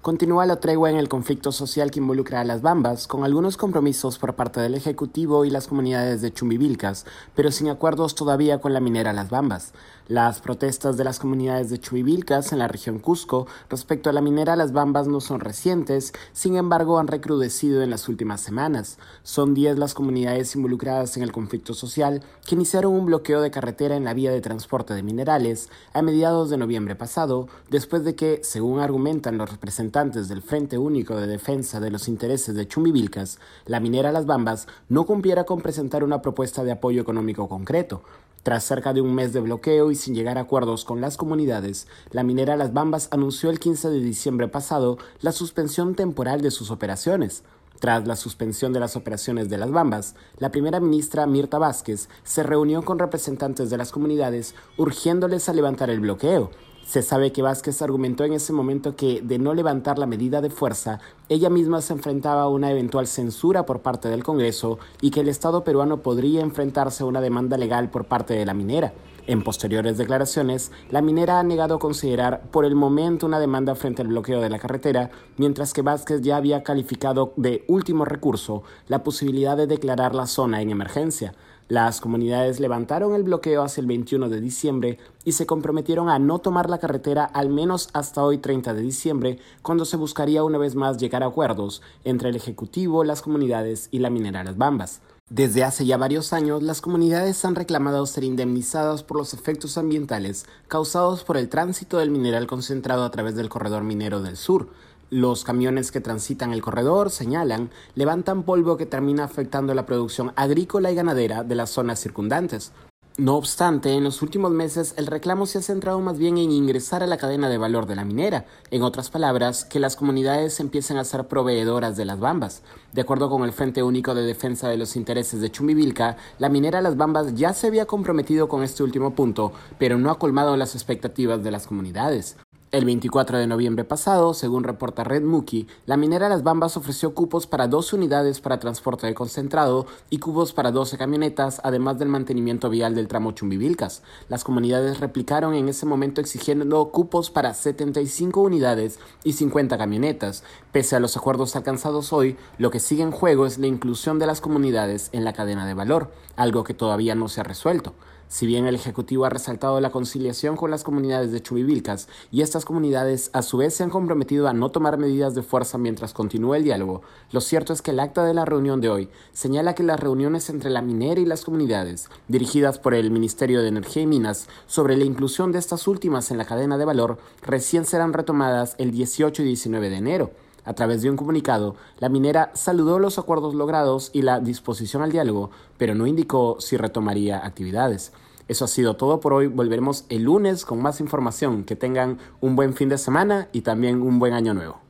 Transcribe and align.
Continúa 0.00 0.46
la 0.46 0.60
tregua 0.60 0.90
en 0.90 0.96
el 0.96 1.08
conflicto 1.08 1.50
social 1.50 1.90
que 1.90 1.98
involucra 1.98 2.40
a 2.40 2.44
las 2.44 2.62
Bambas, 2.62 3.08
con 3.08 3.24
algunos 3.24 3.56
compromisos 3.56 4.16
por 4.16 4.36
parte 4.36 4.60
del 4.60 4.76
Ejecutivo 4.76 5.44
y 5.44 5.50
las 5.50 5.66
comunidades 5.66 6.22
de 6.22 6.32
Chumbivilcas, 6.32 7.04
pero 7.34 7.50
sin 7.50 7.68
acuerdos 7.68 8.14
todavía 8.14 8.60
con 8.60 8.72
la 8.72 8.78
minera 8.78 9.12
Las 9.12 9.28
Bambas. 9.28 9.72
Las 10.06 10.40
protestas 10.40 10.96
de 10.96 11.04
las 11.04 11.18
comunidades 11.18 11.68
de 11.68 11.80
Chumbivilcas 11.80 12.52
en 12.52 12.60
la 12.60 12.68
región 12.68 13.00
Cusco 13.00 13.48
respecto 13.68 14.08
a 14.08 14.12
la 14.12 14.20
minera 14.22 14.56
Las 14.56 14.72
Bambas 14.72 15.08
no 15.08 15.20
son 15.20 15.40
recientes, 15.40 16.14
sin 16.32 16.56
embargo 16.56 17.00
han 17.00 17.08
recrudecido 17.08 17.82
en 17.82 17.90
las 17.90 18.08
últimas 18.08 18.40
semanas. 18.40 18.98
Son 19.24 19.52
10 19.52 19.78
las 19.78 19.94
comunidades 19.94 20.54
involucradas 20.54 21.16
en 21.16 21.24
el 21.24 21.32
conflicto 21.32 21.74
social 21.74 22.22
que 22.46 22.54
iniciaron 22.54 22.94
un 22.94 23.06
bloqueo 23.06 23.42
de 23.42 23.50
carretera 23.50 23.96
en 23.96 24.04
la 24.04 24.14
vía 24.14 24.30
de 24.30 24.40
transporte 24.40 24.94
de 24.94 25.02
minerales 25.02 25.68
a 25.92 26.02
mediados 26.02 26.50
de 26.50 26.56
noviembre 26.56 26.94
pasado, 26.94 27.48
después 27.68 28.04
de 28.04 28.14
que, 28.14 28.40
según 28.44 28.78
argumentan 28.78 29.36
los 29.36 29.50
representantes 29.50 29.87
representantes 29.88 30.28
del 30.28 30.42
Frente 30.42 30.76
Único 30.76 31.16
de 31.16 31.26
Defensa 31.26 31.80
de 31.80 31.90
los 31.90 32.08
Intereses 32.08 32.54
de 32.54 32.68
Chumbivilcas, 32.68 33.38
la 33.64 33.80
minera 33.80 34.12
Las 34.12 34.26
Bambas 34.26 34.66
no 34.90 35.06
cumpliera 35.06 35.44
con 35.44 35.62
presentar 35.62 36.04
una 36.04 36.20
propuesta 36.20 36.62
de 36.62 36.72
apoyo 36.72 37.00
económico 37.00 37.48
concreto. 37.48 38.02
Tras 38.42 38.64
cerca 38.64 38.92
de 38.92 39.00
un 39.00 39.14
mes 39.14 39.32
de 39.32 39.40
bloqueo 39.40 39.90
y 39.90 39.94
sin 39.94 40.14
llegar 40.14 40.36
a 40.36 40.42
acuerdos 40.42 40.84
con 40.84 41.00
las 41.00 41.16
comunidades, 41.16 41.86
la 42.10 42.22
minera 42.22 42.56
Las 42.56 42.74
Bambas 42.74 43.08
anunció 43.12 43.48
el 43.48 43.60
15 43.60 43.88
de 43.88 44.00
diciembre 44.00 44.46
pasado 44.46 44.98
la 45.22 45.32
suspensión 45.32 45.94
temporal 45.94 46.42
de 46.42 46.50
sus 46.50 46.70
operaciones. 46.70 47.44
Tras 47.80 48.06
la 48.06 48.16
suspensión 48.16 48.74
de 48.74 48.80
las 48.80 48.94
operaciones 48.94 49.48
de 49.48 49.56
las 49.56 49.70
Bambas, 49.70 50.16
la 50.36 50.50
primera 50.50 50.80
ministra 50.80 51.26
Mirta 51.26 51.58
Vázquez 51.58 52.10
se 52.24 52.42
reunió 52.42 52.84
con 52.84 52.98
representantes 52.98 53.70
de 53.70 53.78
las 53.78 53.90
comunidades 53.90 54.54
urgiéndoles 54.76 55.48
a 55.48 55.54
levantar 55.54 55.88
el 55.88 56.00
bloqueo, 56.00 56.50
se 56.88 57.02
sabe 57.02 57.32
que 57.32 57.42
Vázquez 57.42 57.82
argumentó 57.82 58.24
en 58.24 58.32
ese 58.32 58.54
momento 58.54 58.96
que, 58.96 59.20
de 59.20 59.38
no 59.38 59.52
levantar 59.52 59.98
la 59.98 60.06
medida 60.06 60.40
de 60.40 60.48
fuerza, 60.48 61.00
ella 61.28 61.50
misma 61.50 61.82
se 61.82 61.92
enfrentaba 61.92 62.40
a 62.40 62.48
una 62.48 62.70
eventual 62.70 63.06
censura 63.06 63.66
por 63.66 63.80
parte 63.80 64.08
del 64.08 64.24
Congreso 64.24 64.78
y 65.02 65.10
que 65.10 65.20
el 65.20 65.28
Estado 65.28 65.64
peruano 65.64 65.98
podría 65.98 66.40
enfrentarse 66.40 67.02
a 67.02 67.06
una 67.06 67.20
demanda 67.20 67.58
legal 67.58 67.90
por 67.90 68.06
parte 68.06 68.32
de 68.32 68.46
la 68.46 68.54
minera. 68.54 68.94
En 69.28 69.42
posteriores 69.42 69.98
declaraciones, 69.98 70.72
la 70.88 71.02
minera 71.02 71.38
ha 71.38 71.42
negado 71.42 71.78
considerar 71.78 72.50
por 72.50 72.64
el 72.64 72.74
momento 72.74 73.26
una 73.26 73.38
demanda 73.38 73.74
frente 73.74 74.00
al 74.00 74.08
bloqueo 74.08 74.40
de 74.40 74.48
la 74.48 74.58
carretera, 74.58 75.10
mientras 75.36 75.74
que 75.74 75.82
Vázquez 75.82 76.22
ya 76.22 76.38
había 76.38 76.62
calificado 76.62 77.34
de 77.36 77.62
último 77.68 78.06
recurso 78.06 78.62
la 78.86 79.04
posibilidad 79.04 79.54
de 79.54 79.66
declarar 79.66 80.14
la 80.14 80.26
zona 80.26 80.62
en 80.62 80.70
emergencia. 80.70 81.34
Las 81.68 82.00
comunidades 82.00 82.58
levantaron 82.58 83.14
el 83.14 83.22
bloqueo 83.22 83.62
hacia 83.62 83.82
el 83.82 83.86
21 83.86 84.30
de 84.30 84.40
diciembre 84.40 84.98
y 85.26 85.32
se 85.32 85.44
comprometieron 85.44 86.08
a 86.08 86.18
no 86.18 86.38
tomar 86.38 86.70
la 86.70 86.78
carretera 86.78 87.26
al 87.26 87.50
menos 87.50 87.90
hasta 87.92 88.24
hoy 88.24 88.38
30 88.38 88.72
de 88.72 88.80
diciembre, 88.80 89.38
cuando 89.60 89.84
se 89.84 89.98
buscaría 89.98 90.42
una 90.42 90.56
vez 90.56 90.74
más 90.74 90.96
llegar 90.96 91.22
a 91.22 91.26
acuerdos 91.26 91.82
entre 92.02 92.30
el 92.30 92.36
Ejecutivo, 92.36 93.04
las 93.04 93.20
comunidades 93.20 93.90
y 93.90 93.98
la 93.98 94.08
minera 94.08 94.42
Las 94.42 94.56
Bambas. 94.56 95.02
Desde 95.30 95.62
hace 95.62 95.84
ya 95.84 95.98
varios 95.98 96.32
años, 96.32 96.62
las 96.62 96.80
comunidades 96.80 97.44
han 97.44 97.54
reclamado 97.54 98.06
ser 98.06 98.24
indemnizadas 98.24 99.02
por 99.02 99.18
los 99.18 99.34
efectos 99.34 99.76
ambientales 99.76 100.46
causados 100.68 101.22
por 101.22 101.36
el 101.36 101.50
tránsito 101.50 101.98
del 101.98 102.10
mineral 102.10 102.46
concentrado 102.46 103.04
a 103.04 103.10
través 103.10 103.34
del 103.34 103.50
corredor 103.50 103.82
minero 103.82 104.22
del 104.22 104.38
sur. 104.38 104.70
Los 105.10 105.44
camiones 105.44 105.92
que 105.92 106.00
transitan 106.00 106.54
el 106.54 106.62
corredor, 106.62 107.10
señalan, 107.10 107.68
levantan 107.94 108.42
polvo 108.42 108.78
que 108.78 108.86
termina 108.86 109.24
afectando 109.24 109.74
la 109.74 109.84
producción 109.84 110.32
agrícola 110.34 110.90
y 110.90 110.94
ganadera 110.94 111.44
de 111.44 111.54
las 111.56 111.68
zonas 111.68 112.00
circundantes. 112.00 112.72
No 113.18 113.34
obstante, 113.34 113.94
en 113.94 114.04
los 114.04 114.22
últimos 114.22 114.52
meses 114.52 114.94
el 114.96 115.08
reclamo 115.08 115.46
se 115.46 115.58
ha 115.58 115.62
centrado 115.62 115.98
más 115.98 116.18
bien 116.18 116.38
en 116.38 116.52
ingresar 116.52 117.02
a 117.02 117.08
la 117.08 117.16
cadena 117.16 117.48
de 117.48 117.58
valor 117.58 117.86
de 117.86 117.96
la 117.96 118.04
minera, 118.04 118.46
en 118.70 118.84
otras 118.84 119.10
palabras, 119.10 119.64
que 119.64 119.80
las 119.80 119.96
comunidades 119.96 120.60
empiecen 120.60 120.98
a 120.98 121.04
ser 121.04 121.26
proveedoras 121.26 121.96
de 121.96 122.04
las 122.04 122.20
bambas. 122.20 122.62
De 122.92 123.00
acuerdo 123.00 123.28
con 123.28 123.42
el 123.42 123.50
Frente 123.50 123.82
Único 123.82 124.14
de 124.14 124.22
Defensa 124.22 124.68
de 124.68 124.76
los 124.76 124.94
Intereses 124.94 125.40
de 125.40 125.50
Chumbivilca, 125.50 126.16
la 126.38 126.48
minera 126.48 126.80
Las 126.80 126.96
Bambas 126.96 127.34
ya 127.34 127.54
se 127.54 127.66
había 127.66 127.86
comprometido 127.86 128.48
con 128.48 128.62
este 128.62 128.84
último 128.84 129.12
punto, 129.16 129.50
pero 129.80 129.98
no 129.98 130.12
ha 130.12 130.18
colmado 130.20 130.56
las 130.56 130.76
expectativas 130.76 131.42
de 131.42 131.50
las 131.50 131.66
comunidades. 131.66 132.36
El 132.70 132.84
24 132.84 133.38
de 133.38 133.46
noviembre 133.46 133.84
pasado, 133.84 134.34
según 134.34 134.62
reporta 134.62 135.02
Red 135.02 135.22
Muki, 135.22 135.66
la 135.86 135.96
minera 135.96 136.28
Las 136.28 136.42
Bambas 136.42 136.76
ofreció 136.76 137.14
cupos 137.14 137.46
para 137.46 137.66
12 137.66 137.96
unidades 137.96 138.42
para 138.42 138.58
transporte 138.58 139.06
de 139.06 139.14
concentrado 139.14 139.86
y 140.10 140.18
cupos 140.18 140.52
para 140.52 140.70
12 140.70 140.98
camionetas, 140.98 141.62
además 141.64 141.98
del 141.98 142.10
mantenimiento 142.10 142.68
vial 142.68 142.94
del 142.94 143.08
tramo 143.08 143.32
Chumbivilcas. 143.32 144.02
Las 144.28 144.44
comunidades 144.44 145.00
replicaron 145.00 145.54
en 145.54 145.70
ese 145.70 145.86
momento 145.86 146.20
exigiendo 146.20 146.90
cupos 146.90 147.30
para 147.30 147.54
75 147.54 148.38
unidades 148.42 149.00
y 149.24 149.32
50 149.32 149.78
camionetas. 149.78 150.44
Pese 150.70 150.94
a 150.94 151.00
los 151.00 151.16
acuerdos 151.16 151.56
alcanzados 151.56 152.12
hoy, 152.12 152.36
lo 152.58 152.70
que 152.70 152.80
sigue 152.80 153.02
en 153.02 153.12
juego 153.12 153.46
es 153.46 153.56
la 153.56 153.66
inclusión 153.66 154.18
de 154.18 154.26
las 154.26 154.42
comunidades 154.42 155.08
en 155.12 155.24
la 155.24 155.32
cadena 155.32 155.64
de 155.64 155.72
valor, 155.72 156.12
algo 156.36 156.64
que 156.64 156.74
todavía 156.74 157.14
no 157.14 157.28
se 157.28 157.40
ha 157.40 157.44
resuelto. 157.44 157.94
Si 158.28 158.46
bien 158.46 158.66
el 158.66 158.74
Ejecutivo 158.74 159.24
ha 159.24 159.30
resaltado 159.30 159.80
la 159.80 159.90
conciliación 159.90 160.56
con 160.56 160.70
las 160.70 160.84
comunidades 160.84 161.32
de 161.32 161.42
Chubivilcas 161.42 162.08
y 162.30 162.42
estas 162.42 162.66
comunidades 162.66 163.30
a 163.32 163.40
su 163.40 163.56
vez 163.56 163.74
se 163.74 163.84
han 163.84 163.90
comprometido 163.90 164.48
a 164.48 164.52
no 164.52 164.70
tomar 164.70 164.98
medidas 164.98 165.34
de 165.34 165.42
fuerza 165.42 165.78
mientras 165.78 166.12
continúe 166.12 166.56
el 166.56 166.64
diálogo, 166.64 167.00
lo 167.32 167.40
cierto 167.40 167.72
es 167.72 167.80
que 167.80 167.92
el 167.92 168.00
acta 168.00 168.24
de 168.24 168.34
la 168.34 168.44
reunión 168.44 168.82
de 168.82 168.90
hoy 168.90 169.08
señala 169.32 169.74
que 169.74 169.82
las 169.82 169.98
reuniones 169.98 170.50
entre 170.50 170.68
la 170.68 170.82
minera 170.82 171.20
y 171.20 171.24
las 171.24 171.44
comunidades, 171.44 172.10
dirigidas 172.28 172.78
por 172.78 172.92
el 172.92 173.10
Ministerio 173.10 173.62
de 173.62 173.68
Energía 173.68 174.02
y 174.02 174.06
Minas 174.06 174.46
sobre 174.66 174.96
la 174.96 175.04
inclusión 175.04 175.50
de 175.50 175.58
estas 175.58 175.88
últimas 175.88 176.30
en 176.30 176.36
la 176.36 176.44
cadena 176.44 176.76
de 176.76 176.84
valor, 176.84 177.18
recién 177.40 177.86
serán 177.86 178.12
retomadas 178.12 178.74
el 178.78 178.90
18 178.90 179.42
y 179.42 179.46
19 179.46 179.88
de 179.88 179.96
enero. 179.96 180.30
A 180.68 180.74
través 180.74 181.00
de 181.00 181.08
un 181.08 181.16
comunicado, 181.16 181.76
la 181.98 182.10
minera 182.10 182.50
saludó 182.52 182.98
los 182.98 183.18
acuerdos 183.18 183.54
logrados 183.54 184.10
y 184.12 184.20
la 184.20 184.38
disposición 184.38 185.02
al 185.02 185.10
diálogo, 185.10 185.50
pero 185.78 185.94
no 185.94 186.06
indicó 186.06 186.58
si 186.60 186.76
retomaría 186.76 187.42
actividades. 187.42 188.12
Eso 188.48 188.66
ha 188.66 188.68
sido 188.68 188.94
todo 188.94 189.18
por 189.18 189.32
hoy. 189.32 189.46
Volveremos 189.46 190.04
el 190.10 190.24
lunes 190.24 190.66
con 190.66 190.82
más 190.82 191.00
información. 191.00 191.64
Que 191.64 191.74
tengan 191.74 192.18
un 192.42 192.54
buen 192.54 192.74
fin 192.74 192.90
de 192.90 192.98
semana 192.98 193.48
y 193.50 193.62
también 193.62 194.02
un 194.02 194.18
buen 194.18 194.34
año 194.34 194.52
nuevo. 194.52 194.87